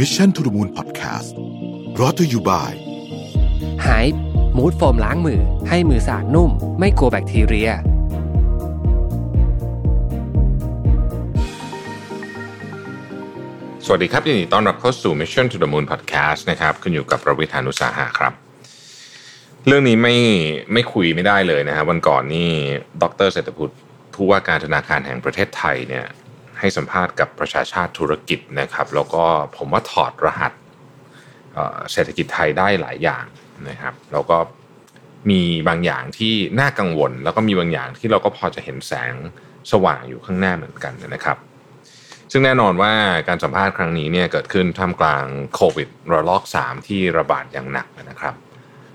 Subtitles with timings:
[0.00, 1.30] Mission to the Moon Podcast
[2.00, 2.74] รอ t ธออยู่บ่าย
[3.86, 4.06] หาย
[4.56, 7.70] มูดโฟมล้างมือ ให้มือสะอาดนุ่ม ไม่กลัวแบคทีเรีย
[13.84, 18.32] สวัสดีครับยินดีต้อนรับเข้าสู่ Mission to the Moon Podcast นะครับคุณอยู่กับประวิทานุสาหะครับ
[19.66, 20.16] เรื่องนี้ไม่
[20.72, 22.50] ไม่คุยไม่ได้เลยนะครับวันก่อนนี่
[23.02, 23.74] ดรเศรษฐพุทธ
[24.14, 26.06] ผู้ว่าการธนาคารแห่งประเทศไทยเนี่ย
[26.58, 29.24] ให้สัมภาษณ์กับประชาชาติธุรกิจนะครับ แล้วก็
[29.56, 30.52] ผมว่าถอดรหัส
[31.92, 33.24] เศรษฐกิจไทยได้หลายอย่าง
[33.68, 34.38] นะครับ แล้วก็
[35.30, 39.12] มีบางอย่างที่น่ากังวล แล้วก็มีบางอย่างที่เราก็พอจะเห็นแสง
[39.72, 41.38] สว่างอยู่ข้างหน้าเหมือนกันนะครับ
[42.32, 42.92] ซึ่งแน่นอนว่า
[43.28, 48.34] การสัมภาษณ์ครั้งนี้เนี่ยเกิดขึ้นท่ามกลางโควิดระลอก 3 ที่ระบาดอย่างหนักนะครับ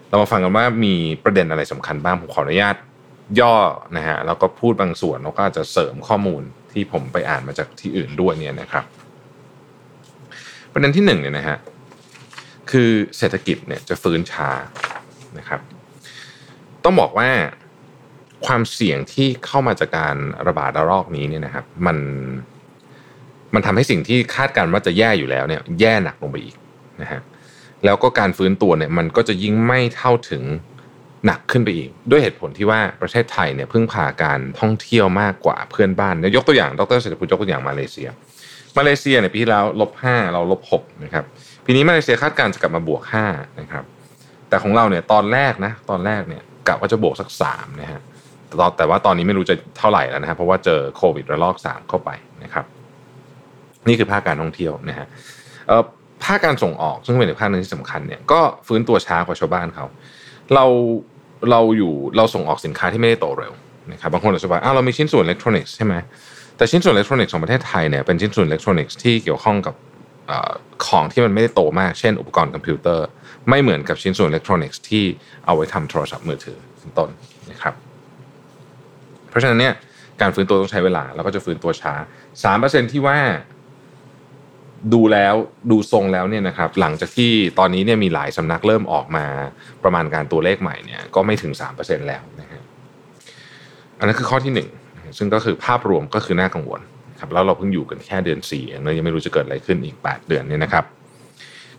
[0.07, 2.75] เรามาฟังกันว่ามีประเด็นอะไรสำคัญบ้างผมขออนุญาต
[3.39, 3.55] ย่อ
[3.97, 6.43] นะฮะแล้วก็พูดบางส่วนแล้วก็อาจจะเสริมข้อมูล
[6.73, 8.85] ที่ผมไปอ่านมาจากที่อื่นด้วยเนี่ยนะครับ
[10.71, 11.57] ประเด็นที่หนึ่งเนี่ยนะฮะ
[12.71, 14.49] คือเศรษฐกิจเนี่ยจะฟื้นช้า
[15.37, 15.61] นะครับ
[16.83, 17.29] ต้องบอกว่า
[18.45, 20.15] ความเสี่ยงที่เข้ามาจากการ
[20.47, 21.97] ระบาดระลอกนี้เนี่ยนะครับ มัน
[23.53, 26.55] มันทำให้สิ่งที่คาดการณ์ว่าจะแย่อยู่แล้วเนี่ย แย่หนักลงไปอีก
[27.01, 27.21] นะฮะ
[27.85, 30.43] แล้วก็การฟื้นตัวเนี่ยมันก็จะยิ่งไม่เท่าถึง
[31.25, 38.09] หนักขึ้นไปอีก ด้วยเหตุผลที่ว่าประเทศไทยเนี่ยพึ่งพาการท่องเที่ยวมากกว่าเพื่อนบ้านยกตัวอย่างดรเศรษฐพุทธยกตัวอย่างมาเลเซีย
[38.77, 41.25] มาเลเซียเนี่ยปีที่แล้วลบห้าเราลบหกนะครับ
[41.65, 43.25] ปีนี้มาเลเซียคาดการณ์จะกลับมาบวกห้า
[43.59, 43.83] นะครับ
[44.49, 48.01] แต่ของเราเนี่ยตอนแรกนะตอนแรกเนี่ยกะว่าจะบวกสักสามนะฮะ
[48.47, 52.09] แต่แต่ว่าตอนนี้ไม่รู้จะเท่าไหร่แล้วนะครับเพราะว่าเจอโควิดระลอกสามเข้าไป
[52.43, 52.65] นะครับ
[53.87, 55.07] นี่คือภาคการท่องเที่ยวนะฮะ
[56.25, 59.85] ภาคการส่งออกซึ่งเป็นอีกภาคหนึ่งที่สำคัญเนี่ยก็ฟื้นตัวช้ากว่าชาวบ้านเขา
[60.55, 60.65] เรา
[61.49, 63.53] เราอยู่เราส่งออกสินค้าที่ไม่ได้โตเร็ว
[63.91, 65.93] นะครับบางคนอาจจะบอกอ้าวเรามีชิ้นส่วนอิเล็กทรอนิกส์ใช่ไหม
[66.57, 69.75] แต่ชิ้นส่วนอิเล็กทรอนิกส์ของประเทศไทยเนี่ยเป็นชิ้นส่วนอิเล็กทรอนิกส์ที่เกี่ยวข้องกับ
[70.29, 70.31] อ
[70.87, 73.07] ของที่มันไม่ได้โตมากเช่นอุปกรณ์คอมพิวเตอร์
[73.49, 75.03] ไม่เหมือนกับชิ้นส่วนอิเล็กทรอนิกส์ที่
[75.45, 77.09] เอาไว้ทำโทรศัพท์มือถือเป็นต้น
[77.51, 77.73] นะครับ
[79.29, 79.73] เพราะฉะนั้นเนี่ย
[80.21, 81.93] การฟื้นตัวต้องใช้เวลา แล้วก็จะฟื้นตัวช้า
[82.43, 83.17] สามเปอร์เซ็นที่ว่า
[84.93, 85.35] ดูแล้ว
[85.71, 89.25] ดูทรงแล้วเนี่ยนะครับหลังจากที่ตอนนี้เนี่ยมีหลายสำนักเริ่มออกมา
[89.83, 92.61] ประมาณการตัวเลขใหม่เนี่ยก็ไม่ถึง 3%แล้วนะฮะ
[93.97, 94.69] อันนั้นคือข้อที่หนึ่ง
[95.17, 96.81] ซึ่งก็คือภาพรวมก็คือน่ากังวล
[97.19, 100.85] ครับแล้วเราเพิ่งอยู่กันแค่เดือน4เองเรายังไม่รู้จะเกิดอะไรขึ้นอีก 8 เดือนเนี่ยนะครับ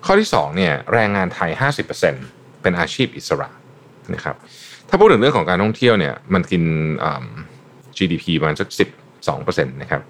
[0.06, 1.50] ข้อที่2เนี่ยแรงงานไทย
[2.06, 3.48] 50%เป็นอาชีพอิสระ
[4.14, 4.36] นะครับ
[4.88, 6.62] ถ้าพูดถึงเรื่องของการท่องเที่ยวเนี่ยมันกิน
[7.04, 7.26] อืม
[7.96, 8.68] GDP ประมาณสัก
[9.26, 10.02] 12%นะครับ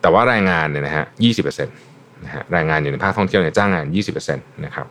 [0.00, 1.04] แต่ว่าแรงงานเนี่ยนะฮะ
[1.34, 3.86] 20%นะฮะแรงงานอยู่ในภาคท่องเที่ยวเนี่ยจ้างงาน
[4.26, 4.86] 20%นะครับ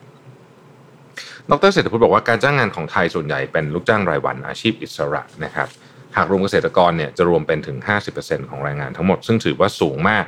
[1.52, 5.68] ดรเศรษฐพุทธบอกว่าการจ้างงานของไทยส่วนใหญ่เป็นลูกจ้างรายวันอาชีพอิสระนะครับ
[6.16, 7.78] หากรวมเกษตรกรเนี่ยจะรวมเป็นถึง
[8.14, 10.26] 50%ของแรงงานทั้งหมด ซึ่งถือว่าสูงมาก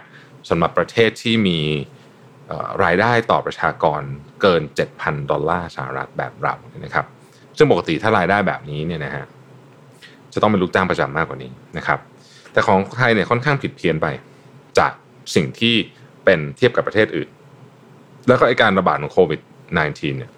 [0.49, 1.59] สำหรับประเทศที่มี
[2.83, 4.01] รายได้ต่อประชากร
[4.41, 4.61] เกิน
[4.95, 7.05] 7,000 ดอลลาร์สหรัฐแบบเรานะครับ
[7.57, 9.25] ซึ่งปกติถ้ารายได้แบบนี้เนี่ยนะฮะ
[10.33, 11.99] จะต้องเป็นลูกจ้างประจำมากกว่านี้นะครับ
[12.53, 14.07] แต่ของไทยเนี่ยค่อนข้างผิดเพี้ยนไป
[14.79, 14.91] จาก
[15.35, 15.75] สิ่งที่
[16.27, 17.29] เป็นเทียบกับประเทศอื่น
[18.27, 19.41] แล้วก็ไอการระบาดของโควิด
[19.77, 20.31] -19 เนี่ย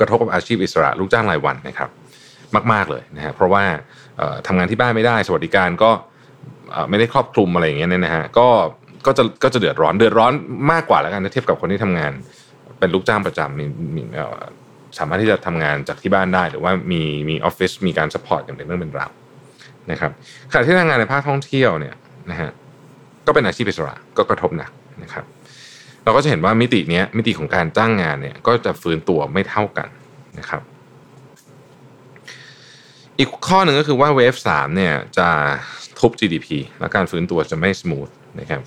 [0.00, 1.90] กระทบกับอาชีพอิสระลูกจ้างรายวันนะครับ
[2.72, 3.64] มาก ๆเลยนะฮะเพราะว่า
[4.46, 5.90] ทำงานที่บ้านไม่ได้ สวัสดิการก็
[6.90, 8.48] ไม่ได้ครอบคลุมอะไรอย่างเงี้ยเนี่ยนะฮะก็
[9.06, 10.32] ก็จะก็จะเดือดร้อนเดือดร้อน
[10.72, 12.12] มากกว่าแล้วกันถ้าเทียบกับคนที่ทำงาน
[12.78, 13.64] เป็นลูกจ้างประจำมี
[13.96, 14.02] มี
[14.98, 19.10] สามารถที่จะทำงานจากที่บ้านได้ หรือว่ามีมีออฟฟิศมีการ support อย่างเป็นเรื่องเป็นราว
[19.90, 20.12] นะครับ
[20.50, 21.94] ขณะที่แรงงานในภาคท่องเที่ยวเนี่ย
[22.30, 22.50] นะฮะ
[23.26, 24.70] ก็เป็นอาชีพอิสระก็กระทบหนัก
[25.02, 25.24] นะครับ
[26.04, 29.88] เราก็จะเห็นว่ามิติเนี้ยมิติของการจ้างงานเนี่ยก็จะฟื้นตัวไม่เท่ากัน
[30.38, 30.62] นะครับ
[33.18, 35.28] อีกข้อหนึ่งก็คือว่า wave สามเนี่ยจะ
[35.98, 36.46] ทุบ GDP
[36.80, 38.62] และการฟื้นตัวจะไม่ส o t h นะครับ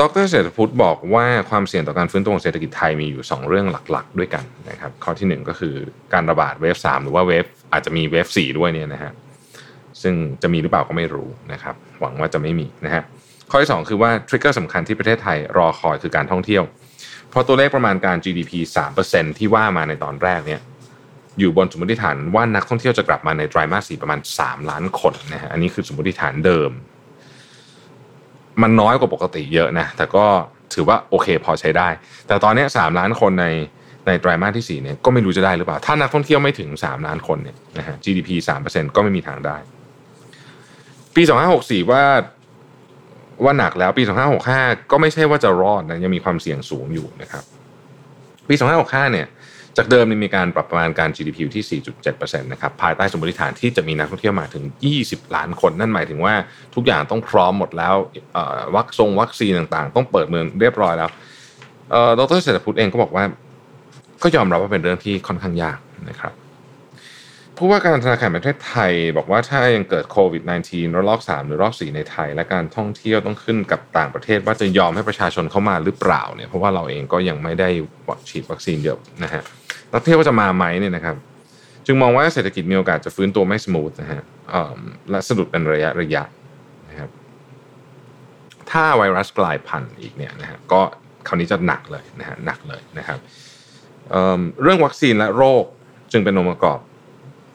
[0.00, 5.74] ดรเศรษฐพุทธบอกว่าความเสี่ยงต่อการฟื้นตัวของเศรษฐกิจไทยมีอยู่ 2 เรื่องหลักๆ ด้วยกันนะครับข้อทีหนึ่1 ก็คือ
[6.12, 9.12] การระบาดเวฟ3หรือว่าเวฟอาจจะมีเวฟ4ด้วยเนี่ยนะฮะ
[10.02, 13.02] ซึ่งจะมีหรือเปล่าก็ไม่รู้นะครับหวังว่าจะไม่มีนะฮะ
[13.50, 16.62] ข้อที่2คือว่าทริกเกอร์สำคัญที่ประเทศไทยรอคอยคือการท่องเที่ยว
[17.30, 18.52] เพราะตัวเลขประมาณการ GDP
[18.94, 20.60] 3%ที่ว่ามาในตอนแรกเนี่ย
[21.38, 26.70] อยู่บนสมมติฐานว่านักท่องเที่ยวจะกลับมาในไตรมาสสี่ประมาณ 3 ล้านคนนะฮะอันนี้คือสมมติฐานเดิม
[28.62, 30.24] มันน้อยกว่าปกติเยอะนะแต่ก็
[30.74, 31.88] ถือว่าโอเคพอใช้ได้
[32.26, 33.46] แต่ตอนนี้สามล้านคนใน
[34.06, 38.30] ในไตรมาสที่4เนี่ยก็ไม่รู้จะได้หรือเปล่า ถ้านักท่องเที่ยวไม่ถึง 3 ล้านคนเนี่ยนะฮะ GDP
[38.62, 39.56] 3%ก็ไม่มีทางได้
[41.14, 41.22] ปี
[41.56, 42.02] 2564 ว่า
[43.44, 44.02] ว่าหนักแล้วปี
[44.46, 47.44] 2565 ก็ไม่ใช่ว่าจะรอดนะยังมีความเสี่ยงสูงอยู่นะครับ
[48.48, 48.54] ปี
[48.84, 49.28] 2565 เนี่ย
[49.76, 51.80] จากเดิมนี่มีการปรับประมาณการ GDP ที่
[52.12, 54.64] 4.7%นะครับภายใต้สมมติฐานที่จะมีนักท่องเที่ยวมาถึง
[55.00, 56.34] 20 ล้านคน นั่นหมายถึงว่า
[56.74, 57.94] ทุกอย่างต้องพร้อมหมดแล้ว
[58.74, 61.10] วัคซงวัคซีนต่างๆ ต้องเปิดเมืองเรียบร้อยแล้ว
[62.18, 63.24] ดรเศรษฐพุทธเองก็บอกว่า
[64.22, 65.78] ก็ยอมรับว่าเป็นเรื่องที่ค่อนข้างยาก
[66.10, 66.32] นะครับ
[67.60, 77.68] ผู้ว่าการธนาคารแห่งประเทศไทย บอกว่าถ้ายังเกิดโควิด -19 ระลอก3หรือรอบ4ในไทย และการท่องเที่ยวต้องขึ้นกับต่างประเทศว่าจะยอมให้ประชาชนเข้ามาหรือเปล่าเนี่ยเพราะว่าเราเองก็ยังไม่ได้
[78.28, 79.42] ฉีดวัคซีนเยอะนะฮะ
[79.92, 81.16] นักท่องเที่ยวจะมาไหมเนี่ยนะครับ
[81.86, 84.22] จึงมองว่าเศรษฐกิจมีโอกาสจะฟื้นตัวไม่ smooth นะฮะ
[85.10, 86.22] และสะดุดเป็นระยะระยะ
[86.88, 87.10] นะครับ
[88.70, 90.80] ถ้าไวรัสกลายพันธุ์อีกเนี่ยนะฮะก็
[91.28, 93.18] คราวนี้จะหนักเลยนะฮะหนักเลยนะครับ
[94.10, 95.64] เรื่องวัคซีนและโรค
[96.12, 96.78] จึงเป็นองค์ประกอบ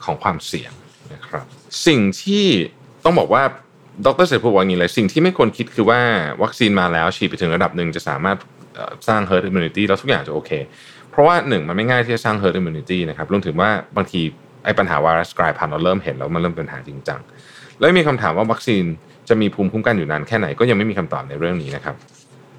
[0.06, 0.72] ของความเสี่ยง
[1.14, 1.46] นะครับ
[1.88, 2.46] สิ่งที่
[3.06, 3.44] ต้องบอกว่า
[4.06, 6.00] ดร.เศรษฐพุฒิพูดว่าอย่างนี้เลยสิ่งที่ไม่ควรคิดคือว่า
[6.44, 8.38] วัคซีนมาแล้วฉีดไปถึงระดับหนึ่งจะสามารถ
[9.08, 10.52] สร้าง herd immunity แล้วทุกอย่างจะโอเค
[11.12, 14.22] เพราะว่าหนึ่งมันไม่ง่ายที่จะสร้าง herd immunity นะครับรวมถึงว่าบางที
[14.66, 17.20] ไอ้ปัญหาไวรัสกลายพันธุ์เราเริ่มเห็นแล้วมันเริ่มเป็นปัญหาจริงจัง
[17.80, 18.84] แล้วมีคำถามว่าวัคซีน
[19.30, 21.96] จะมีภูมิคุ้มกันอยู่นานแค่ไหนก็ยังไม่มีคำตอบในเรื่องนี้นะครับ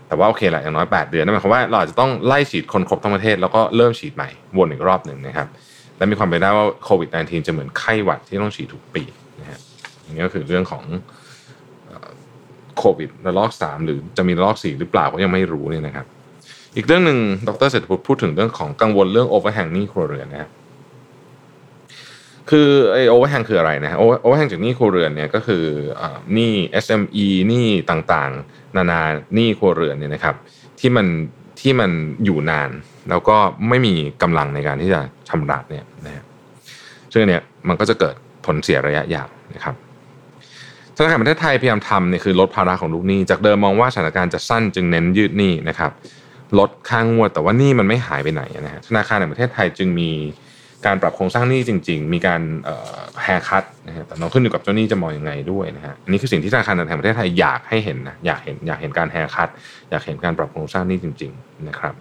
[0.08, 5.49] แต่ว่าโอเคแหละอย่างน้อย 8 เดือนนั่นหมายความว่าเราจจะต้องไล่ฉีดคนครบทั้งประเทศแล้วก็เริ่มฉีดใหม่วนอีกรอบหนึ่งนะครับ
[5.96, 9.02] และมีความเป็นได้ว่าโควิด -19 จะเหมือนไข้หวัดที่ต้องฉีดทุกปี
[9.41, 9.61] นะฮะ
[10.02, 10.85] อย่างนี้ก็คือเรื่องของ
[12.79, 16.06] โควิดระลอกสามหรือจะมีระลอกสี่หรือเปล่าก็ยังไม่รู้เนี่ยนะครับ
[16.76, 17.19] อีกเรื่องหนึ่ง
[17.49, 20.50] ดร.เศรษฐพุฒิพูดถึงเรื่องของกังวลเรื่อง overhang หนี้ครัวเรือนนะครับ
[22.50, 25.64] คือไอ้ overhang คืออะไรนะ overhang จากหนี้ครัวเรือนเนี่ยก็คือ
[26.35, 26.52] หนี้
[26.85, 29.00] SME หนี้ต่างๆ นานา
[29.35, 30.35] หนี้ครัวเรือนเนี่ยนะครับ
[30.81, 31.06] ที่มัน
[31.64, 31.90] ที่มัน
[32.25, 32.70] อยู่นาน
[33.11, 33.37] แล้วก็
[33.69, 36.25] ไม่มีกำลังในการที่จะชำระเนี่ยนะฮะ
[37.12, 38.14] ซึ่งเนี่ยมันก็จะเกิด
[38.46, 39.75] ผลเสียระยะยาวนะครับ
[40.96, 45.90] ธนาคารประเทศไทยพยายามทำเนี่ยคือลดภาระของลูกหนี้ จากเดิมมองว่าสถานการณ์จะสั้นจึงเน้นยืดหนี้นะครับ
[46.58, 50.10] ลดค่างวดแต่ว่าหนี้มันไม่หายไปไหนนะฮะธนาคารแห่งประเทศไทยจึงมี
[50.86, 52.40] การปรับโครงสร้างหนี้จริง ๆ มีการ
[53.25, 59.48] haircut นะฮะแต่ต้องขึ้นอยู่กับเจ้าหนี้จะมองยังไงด้วยนะฮะอันนี้คือสิ่งที่ธนาคารแห่งประเทศไทยอยากให้เห็นนะอยากเห็นอยากเห็นการ haircut
[59.90, 61.94] อยากเห็นการปรับโครงสร้างหนี้จริง ๆ นะครับ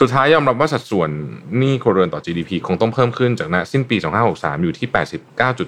[0.00, 1.10] สุดท้ายยอมรับว่าสัดส่วน
[1.58, 3.96] หนี้ครัวเรือนต่อ GDP คงต้องเพิ่มขึ้นจากณสิ้นปี
[4.30, 4.88] 2563 อยู่ที่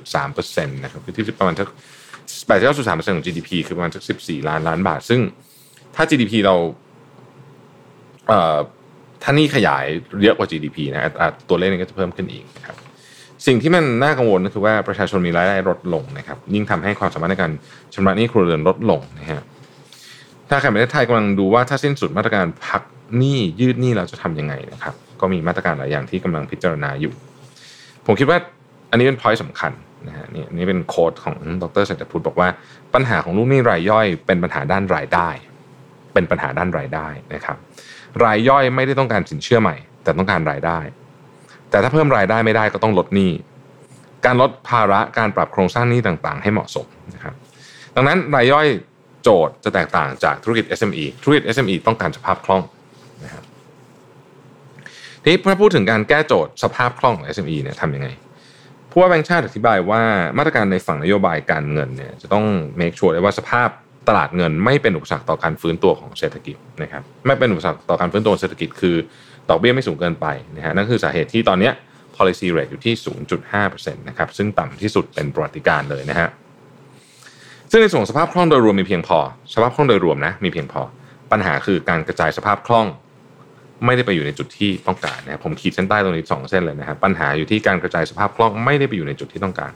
[0.02, 1.68] 89.3%นะครับคือที่ประมาณสัก
[2.48, 5.20] 89.3%ของ GDP คือประมาณสัก 14 ล้านล้านบาท ซึ่ง
[5.94, 6.56] ถ้า GDP เรา
[8.28, 8.58] เอ่อ
[9.22, 9.84] ถ้านี่ขยาย
[10.22, 11.10] เยอะกว่า GDP นะ
[11.48, 12.76] ตัวเลขนี้ก็จะเพิ่มขึ้นอีกครับ
[13.46, 17.52] สิ่งที่มันน่ากังวลก็คือว่าประชาชนมีรายได้ลดลงนะครับยิ่งทำให้ความสามารถในการ
[17.94, 19.42] ชำระหนี้ครัวเรือนลดลงนะฮะ
[20.48, 22.82] ถ้าแข่งประเทศไทยกำลังดูว่าถ้าสิ้นสุดมาตรการพัก
[23.16, 27.12] หนี้ยืดหนี้เราจะทํำยังไงนะครับก็มีมาตรการหลายอย่างที่กำลังพิจารณาอยู่
[28.06, 28.38] ผมคิดว่า
[28.90, 29.72] อันนี้เป็นพอยต์สำคัญ
[30.08, 32.48] นะฮะนี่นี่เป็นโค้ดของดรเศรษฐพุทธบอกว่า
[32.94, 35.28] ปัญหาของลูกหนี้รายย่อย เป็นปัญหาด้านรายได้
[36.14, 37.56] เป็นปัญหาด้านรายได้นะครับ
[38.24, 40.78] รายย่อยไม่ได้ต้องการสินเชื่อใหม่ แต่ต้องการรายได้
[41.70, 43.30] แต่ถ้าเพิ่มรายได้ไม่ได้ก็ต้องลดหนี้
[44.26, 47.34] การลดภาระการปรับโครงสร้างหนี้ต่างๆ ให้เหมาะสมนะครับ
[47.94, 48.66] ดังนั้นรายย่อย
[49.22, 52.62] โจทย์จะแตกต่างจากธุรกิจ SME ธุรกิจ SME ต้องการสภาพคล่อง
[53.24, 53.44] นะครับ
[55.22, 58.08] ทีนี้พอพูดถึงการแก้โจทย์สภาพคล่องของ SME เนี่ยทำยังไง
[58.90, 60.02] ผู้ว่าแบงค์ชาติอธิบายว่า
[60.38, 62.44] มาตรการในฝั่งนโยบายการเงินเนี่ยจะต้อง
[62.80, 63.68] make sure ได้ว่าสภาพ
[64.08, 68.96] ตลาดเงินไม่เป็นอุปสรรคต่อการฟื้นตัวของเศรษฐกิจนะครับไม่เป็นอุปสรรคต่อการฟื้นตัวเศรษฐกิจคือ
[69.48, 70.26] ดอกเบี้ยไม่สูงเกินไป
[70.56, 71.70] นะฮะนั่นคือสาเหตุที่ตอนนี้
[72.16, 72.94] policy rate อยู่ที่
[73.46, 76.28] 0.5%นะครับซึ่งต่ำที่สุดเป็นประวัติการเลยนะฮะ
[77.70, 79.18] ซึ่งในส่วนสภาพคล่องโดยรวมมีเพียงพอ
[79.54, 80.82] สภาพคล่องโดยรวมนะมีเพียงพอ
[81.32, 82.86] ปัญหาคือการกระจายสภาพคล่อง
[83.84, 89.72] ไม่ได้ไปอยู่ในจุดที่ต้องการนะครับผมขีดเส้นใต้ตรงนี้สองเส้นเลยนะครับปัญหาอยู่ที่การกระจายสภาพคล่องไม่ได้ไปอยู่ในจุดที่ต้องการ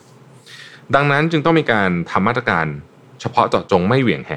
[0.94, 2.66] ดังนั้นจึงต้องมีการทำมาตรการ
[3.22, 4.32] เฉพาะเจาะจงไม่เหวี่ยงแห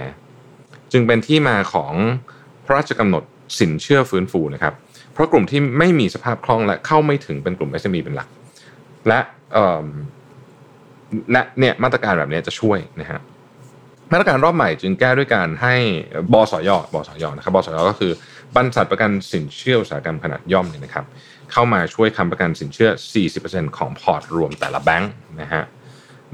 [0.91, 1.93] จึงเป็นที่มาของ
[2.65, 3.23] พระราชกำหนด
[3.59, 4.73] สินเชื่อฟื้นฟูนะครับ
[5.13, 8.27] เพราะกลุ่มที่ไม่มีสภาพคล่องและเข้าไม่ถึงเป็นกลุ่ม SME เป็นหลัก
[9.07, 9.19] และ
[11.31, 13.19] และเนี่ยมาตรการแบบนี้จะช่วยนะฮะ
[14.11, 15.75] มาตรการรอบใหม่จึงแก้ด้วยการให้
[16.33, 18.11] บสยบสยนะครับบสยก็คือ
[18.55, 21.05] บรรษัทประกันสินเชื่ออุตสาหกรรมขนาดย่อมเนี่ยนะครับ
[21.51, 22.89] เข้ามาช่วยค้ำประกันสินเชื่อ
[23.33, 25.11] 40%ของพอร์ตรวมแต่ละแบงค์
[25.41, 25.63] นะฮะ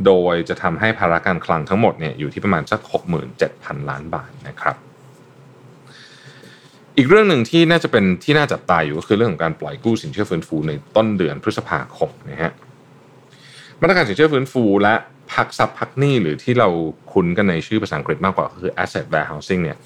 [0.06, 2.80] โดยจะทำให้ภาระการคลังทั้งหมดเนี่ยอยู่ที่ประมาณสัก
[3.36, 4.76] 67,000 ล้านบาทนะครับ
[6.98, 12.52] อีกเรื่องหนึ่งที่น่าจะเป็นที่น่าจับตาอยู่ก็คือเรื่องของการปล่อยกู้สินเชื่อฟื้นฟูในต้นเดือนพฤษภาคมนะฮะ
[13.82, 14.96] มาตรการสินเชื่อฟื้นฟูและ
[15.34, 16.70] พักซับพักหนี้หรือที่เรา
[17.12, 19.78] คุ้นกันในชื่อภาษาอังกฤษมากกว่าคือ asset warehousing เนี่ย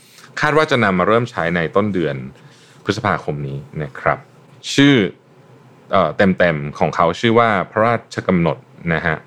[0.42, 2.16] คาดว่าจะนำมาเริ่มใช้ในต้นเดือน
[2.84, 4.20] พฤษภาคมนี้นะครับ
[4.74, 4.96] ชื่อ
[6.18, 8.58] เต็มๆของเขาชื่อว่าพระราชกำหนด
[8.94, 9.18] นะฮะ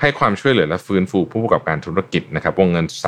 [0.00, 3.06] ให้ความช่วยเหลือและฟื้นฟูผู้ประกอบการธุรกิจนะครับวงเงิน 3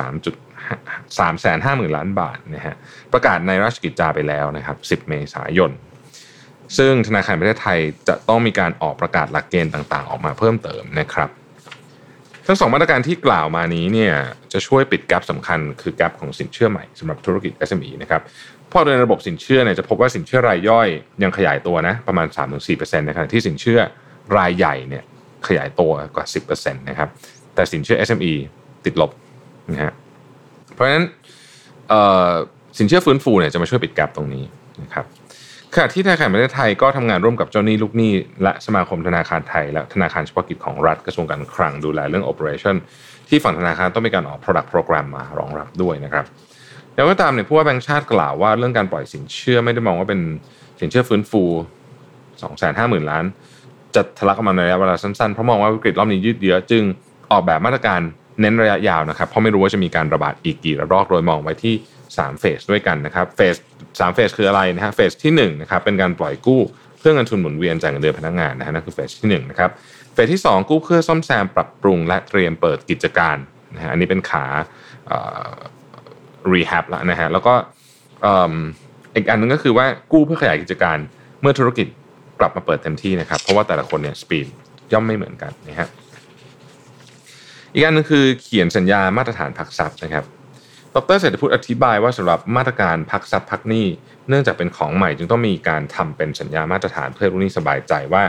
[1.18, 2.74] 3แสนห้าหมื่นล้านบาทนะฮะ
[3.12, 5.70] ประกาศในราชกิจจาไปแล้วนะครับ 10 เมษายน
[6.78, 11.30] ซึ่งธนาคารประเทศไทยจะต้องมีการออกประกาศหลักเกณฑ์ต่างๆ ออกมาเพิ่มเติมนะครับ
[12.46, 14.14] ทั้งสองมาตรการที่กล่าวมานี้เนี่ย
[14.52, 18.22] จะช่วยปิดแกลบสำคัญคือแกลบของสินเชื่อใหม่สำหรับธุรกิจ SME นะครับ
[18.68, 20.88] เพราะในระบบสินเชื่อเนี่ยจะพบว่าสินเชื่อรายย่อย
[21.22, 22.26] ยังขยายตัวนะประมาณ
[22.66, 23.80] 3-4%ในขณะที่สินเชื่อ
[24.38, 25.04] รายใหญ่เนี่ย
[25.48, 27.08] ขยายตัวกว่า 10%นะครับ
[27.54, 28.32] แต่สินเชื่อ SME
[28.84, 29.10] ติดลบ
[29.72, 29.92] นะฮะ
[30.74, 31.04] เพราะฉะนั้น
[32.78, 34.44] สินเชื่อฟื้นฟูเนี่ยจะมาช่วยปิดแกลบตรงนี้
[34.82, 35.04] นะครับ
[35.74, 42.76] ขณะที่ธนาคารประเทศไทยก็ทำงานร่วมกับเจ้าหนี้ลูกหนี้และสมาคมธนาคารไทย และธนาคารเฉพาะกิจของรัฐกระทรวงการคลังดูแลเรื่อง operation
[43.28, 46.24] ที่ฝั่งธนาคารต้องมีการออก product program มารองรับด้วยนะครับ
[46.94, 50.20] อย่างก็ตามเนี่ยผู้ว่าแบงค์ชาติกล่าวว่าเรื่องการปล่อยสินเชื่อไม่ได้มองว่าเป็น
[50.80, 51.42] สินเชื่อฟื้นฟู
[52.46, 53.24] 250,000 ล้าน
[53.94, 56.82] จะทะลักออกมาในระยะเวลาสั้นๆ เพราะมองว่าวิกฤตรอบนี้ยืดเยื้อจึง
[57.30, 58.00] ออกแบบมาตรการ
[58.40, 61.74] เน้นระยะยาวนะครับ เพราะไม่รู้ว่าจะมีการระบาดอีกกี่ระลอกโดยมองไว้ที่
[62.08, 63.54] 3เฟสด้วยกันนะครับเฟส
[64.00, 66.60] สามเฟสคืออะไรนะฮะเฟสที่1นะครับเป็นการปล่อยกู้
[66.98, 69.70] เพื่อเงินทุนหมุนเวียนจ่ายเงินเดือนพนักงานนะฮะนั่นคือเฟสที่1นะครับ
[70.14, 73.36] เฟสที่ 2 กู้เพื่อซ่อมแซมปรับปรุงและเตรียมเปิดกิจการ
[73.74, 74.44] นะฮะอันนี้เป็นขา
[76.52, 77.54] รีแฮบแล้วนะฮะแล้วก็
[79.14, 80.98] อีกอันนึงก็คือว่ากู้เพื่อขยายกิจการ
[81.40, 81.86] เมื่อธุรกิจ
[82.42, 84.46] กลับมาเปิดเต็มที่นะครับ เพราะว่าแต่ละคนเนี่ยสปีด
[84.92, 85.88] ย่อมไม่เหมือนกันนะฮะ
[87.74, 90.24] อีกอันนึงคือเขียนสัญญามาตรฐานพักทรัพย์นะครับ
[90.94, 93.86] ดรเศรษฐพุทธอธิบายว่าสำหรับมาตรการพักทรัพย์พักหนี้
[94.28, 98.22] เนื่องจากเป็นของใหม่จึงต้องมีการทำเป็นสัญญามาตรฐานเพื่อรู้นี้สบายใจว่า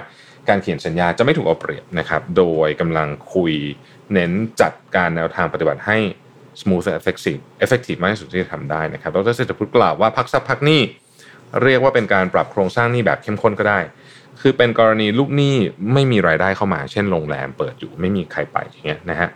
[0.49, 3.53] การเขียนสัญญาจะไม่ถูกเอาเปรียบนะครับ โดยกำลังคุย
[4.13, 5.97] เน้นจัดการแนวทางปฏิบัติให้
[6.61, 10.81] smooth and effective effective มากที่สุดที่จะทำได้นะครับ ดรเศรษฐพุทธกล่าวว่าพักทรัพย์พักหนี้
[11.63, 13.79] เรียกว่าเป็นการปรับโครงสร้างหนี้แบบเข้มข้นก็ได้
[14.41, 15.55] คือเป็นกรณีลูกหนี้
[15.93, 19.29] ไม่มีรายได้เข้ามา เช่นโรงแรมเปิดอยู่ไม่มีใครไปอย่างเงี้ยนะฮะ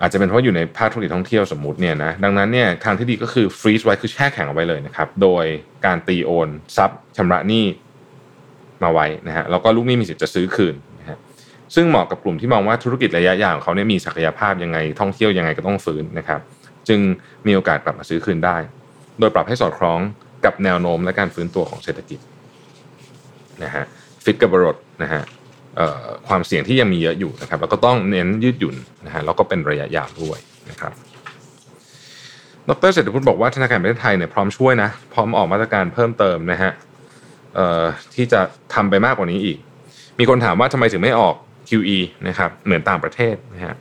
[0.00, 5.44] อาจจะเป็นเพราะอยู่ในภาคธุรกิจท่องเที่ยวสมมุติเนี่ยนะดังนั้นเนี่ยทางที่ดีก็คือฟรีซไว้คือแช่แข็งเอาไว้เลยนะครับโดย
[5.86, 7.64] การตีโอนซับชำระหนี้
[8.82, 11.18] มาไว้นะฮะแล้วก็ลูกหนี้มีสิทธิ์จะซื้อคืนนะฮะ
[11.74, 16.40] ซึ่งเหมาะกับกลุ่มที่มองว่าธุรกิจระยะยาวของเขาเนี่ยมีศักยภาพยังไงท่องเที่ยวยังไงก็ต้องฟื้นนะครับ
[16.88, 17.00] จึง
[17.46, 18.56] มีโอกาสกลับมาซื้อคืนได้
[19.18, 20.00] โดยปรับให้สอดคล้อง
[20.44, 22.18] กับแนวโน้มและการฟื้นตัวของเศรษฐกิจ
[23.64, 23.84] นะฮะ
[24.24, 25.22] ฟิตกับบรดนะฮะ
[26.28, 28.76] ความเสี่ยงที่ยังมีเยอะอยู่นะครับ แล้วก็ต้องเน้นยืดหยุ่น
[29.06, 30.38] นะฮะแล้วก็เป็นระยะยาวด้วย
[30.70, 30.92] นะครับ
[32.68, 36.72] ดรเศรษฐพุทธบอกว่าธนาคารประเทศไทยเนี่ยพร้อมช่วยนะพร้อมออกมาตรการเพิ่มเติมนะฮะ
[38.14, 38.40] ที่จะ
[38.74, 39.58] ทำไปมากกว่านี้อีก
[40.18, 41.34] มีคนถามว่าทำไมถึงไม่ออก
[41.68, 43.74] QE นะครับเหมือนต่างประเทศนะฮะ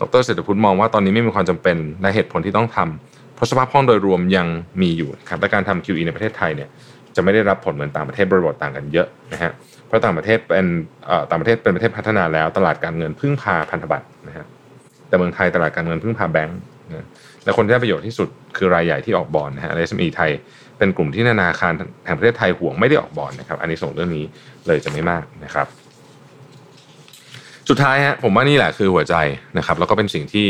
[0.00, 4.46] ดรเศรษฐพุทธมองว่าตอนนี้ไม่มีความจำเป็นและเหตุผลที่ต้องทำเพราะสภาพคล่องโดยรวมยัง
[4.82, 6.68] มีอยู่ครับและการทำ QE ในประเทศไทยเนี่ย
[7.18, 9.52] จะไม่ได้รับผลเหมือนต่างประเทศบริบทต่างกันเยอะนะฮะ
[9.86, 10.66] เพราะต่างประเทศเป็น
[11.30, 14.46] ต่างประเทศเป็นประเทศพัฒนาแล้ว ตลาดการเงินพึ่งพาพันธบัตรนะฮะ
[15.08, 16.58] แต่เมืองไทยตลาดการเงินพึ่งพาแบงก์
[16.90, 17.06] นะ
[17.44, 20.30] และคนที่ได้ประโยชน์ที่สุดคือรายใหญ่ที่ออกบอลนะฮะ SME ไทย
[20.78, 21.72] เป็นกลุ่มที่ธนาคาร
[22.06, 24.24] แห่งประเทศไทยห่วงไม่ได้ออกบอลนะครับ อันนี้ส่งเรื่องนี้
[24.66, 25.66] เลยจะไม่มากนะครับ
[27.68, 29.14] สุดท้ายฮะผมว่านี่แหละคือหัวใจ
[29.58, 30.46] นะครับ แล้วก็เป็นสิ่งที่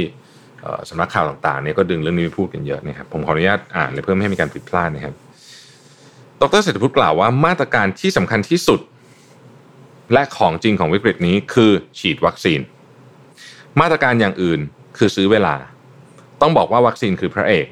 [0.89, 5.15] สำนักข่าวต่างๆเนี่ยก็ดึงเรื่องนี้ไปพูดกันเยอะนะครับ ผมขออนุญาตอ่านเลยเพื่อไม่ให้มีการผิดพลาดนะครับ
[6.43, 8.81] ดรเศรษฐพุทธกล่าวว่ามาตรการที่สำคัญที่สุด
[10.13, 12.61] และของจริงของวิกฤตนี้คือฉีดวัคซีน
[13.81, 14.61] มาตรการอย่างอื่น
[14.97, 15.57] คือซื้อเวลา
[16.41, 17.67] ต้องบอกว่าวัคซีนคือพระเอก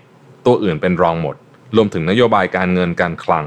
[0.47, 1.37] ตัวอื่นเป็นรองหมด
[1.77, 3.47] รวมถึงนโยบายการเงินการคลัง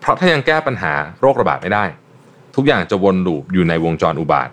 [0.00, 1.84] เพราะถ้ายังแก้ปัญหาโรคระบาดไม่ได้
[2.54, 4.48] ทุกอย่างจะวนลูปอยู่ในวงจรอุบาท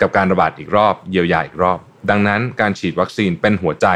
[0.00, 1.78] กับการระบาดอีกรอบเยียวยาอีกรอบ
[2.10, 3.86] ดังนั้นการฉีดวัคซีนเป็นหัวใจ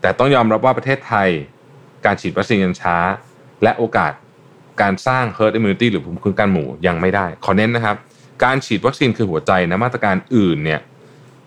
[0.00, 1.28] แต่ต้องยอมรับว่าประเทศไทย
[2.04, 2.96] การฉีดวัคซีนยังช้า
[3.62, 4.12] และโอกาส
[4.82, 7.96] การสร้าง herd immunity หรือภูมิคุ้มกันหมู่ยังไม่ได้ ขอเน้นนะครับ
[8.44, 10.80] การฉีดวัคซีนคือหัวใจนะมาตรการอื่นเนี่ย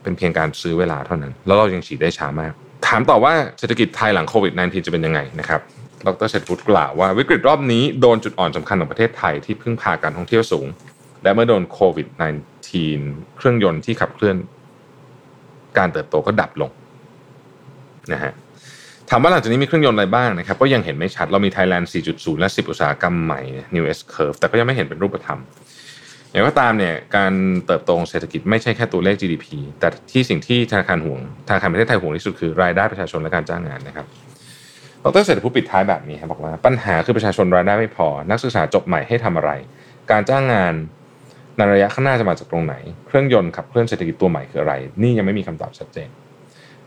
[0.03, 2.53] เป็นเพียงการซื้อเวลาเท่านั้น แล้วเรายังฉีดได้ช้ามาก
[2.87, 5.61] ถามต่อว่าเศรษฐกิจไทยหลังโควิด -19 จะเป็นยังไงนะครับ
[6.07, 10.67] ดรเศรษฐพุทธกล่าวว่าวิกฤตรอบนี้โดนจุดอ่อนสำคัญของประเทศไทยที่พึ่งพาการท่องเที่ยวสูง
[11.23, 12.07] และเมื่อโดนโควิด
[12.71, 14.37] -19 เครื่องยนต์ที่ขับเคลื่อน
[15.77, 16.71] การเติบโตก็ดับลง
[18.11, 18.31] นะฮะ
[19.13, 23.41] ถามว่าหลังจากนี้มีเครื่องยนต์อะไรบ้างนะครับก็ยังเห็นไม่ชัดเรามี Thailand 4.0 และ 10 อุตสาหกรรมใหม่
[23.75, 25.39] New S Curve แต่ก็ยังไม่เห็นเป็นรูปธรรม
[26.31, 27.33] อย่างก็ตามเนี่ยการ
[27.65, 29.45] เติบโตของเศรษฐกิจไม่ใช่แค่ตัวเลข GDP
[29.79, 34.05] แต่ที่สิ่งที่ธนาคารห่วงธนาคารประเทศไทยห่วงที่สุดคือรายได้ประชาชนและการจ้างงานนะครับ
[35.03, 39.51] ดรเศรษฐผู้ปิดท้ายแบบนี้ครับบอกว่าปัญหาคือประชาชนรายได้ไม่พอ นักศึกษาจบใหม่ให้ทำอะไร
[40.11, 40.73] การจ้างงาน
[41.57, 42.75] ในระยะข้างหน้าจะมาจากตรงไหน
[43.07, 46.09] เครื่องยนต์ขับเคลื่อนเศรษฐกิจตัวใหม่คืออะไร นี่ยังไม่มีคำตอบชัดเจน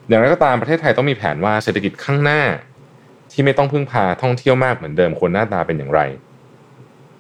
[0.09, 2.43] อย่างไรก็ตามประเทศไทยต้องมีแผนว่าเศรษฐกิจข้างหน้า
[3.33, 6.01] ที่ไม่ต้องพึ่งพาท่องเที่ยวมากเหมือนเดิมคนหน้าตาเป็นอย่างไร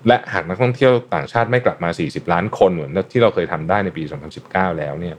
[0.08, 4.02] และหากนักท่องเที่ยวต่างชาติไม่กลับมา 40 ล้านคนเหมือนที่เราเคยทำได้ในปี
[4.40, 5.16] 2019 แล้วเนี่ย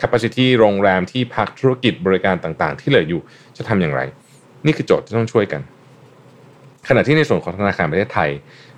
[0.00, 3.20] capacity โรงแรมที่พักธุรกิจบริการต่างๆ ที่เหลืออยู่
[3.56, 4.00] จะทำอย่างไร
[4.66, 5.62] นี่คือโจทย์ที่ต้องช่วยกัน
[6.88, 8.30] ขณะที่ในส่วนของธนาคารประเทศไทย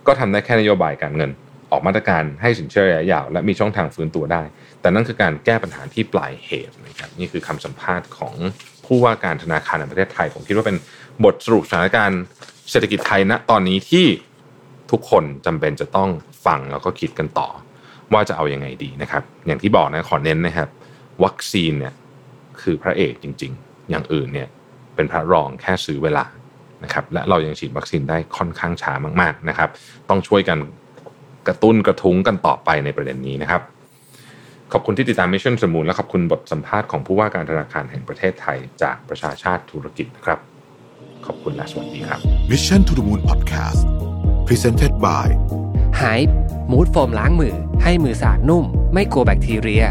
[0.07, 1.31] ก็ทำได้แค่นโยบายการเงิน
[1.73, 4.43] ออกมาตรการให้สินเชื่อระยะยาว และมีช่องทางฟื้นตัวได้
[4.81, 8.35] แต่นั่นคือการแก้ปัญหาที่ปลายเหตุนะครับนี่คือคำสัมภาษณ์ของ
[8.87, 10.77] ผู้ว่าการธนาคารแห่งประเทศไทย ผมคิดว่าเป็น
[11.25, 12.21] บทสรุปสถานการณ์
[12.71, 14.07] เศรษฐกิจไทยณตอนนี้ที่
[14.91, 16.11] ทุกคนจำเป็นจะต้อง
[16.47, 17.49] ฟังแล้วก็คิดกันต่อ
[18.13, 20.69] ว่าจะเอาอยัางไงดีนะครับ อย่างที่บอกนะขอเน้นนะครับ
[21.25, 21.95] วัคซีนเนี่ย
[22.63, 24.49] คือพระเอกจริง ๆ อย่างอื่นเนี่ย
[24.95, 26.25] เป็นพระรองแค่ซื้อเวลา
[26.85, 29.71] นะครับและเรายังฉีดวัคซีนได้ค่อนข้างช้ามากๆนะครับ
[30.09, 30.59] ต้องช่วยกัน
[31.47, 33.63] กระตุ้นกระทุ้งกันต่อไปในประเด็นนี้นะครับ
[34.73, 40.39] ขอบคุณที่ติดตาม Mission to the Moon และขอบคุณบทสัมภาษณ์ของผู้ว่าการธนาคารแห่งประเทศไทย จากประชาชาติธุรกิจนะครับ
[41.27, 42.21] ขอบคุณและสวัสดีครับ
[42.51, 43.81] Mission to the Moon Podcast
[44.47, 45.27] Presented by
[45.99, 46.05] ไฮ
[46.71, 49.85] มูดโฟมล้างมือ ให้มือสะอาดนุ่ม ไม่กลัวแบคทีเรีย